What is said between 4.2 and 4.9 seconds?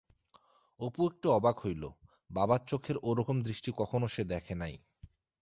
দেখে নাই।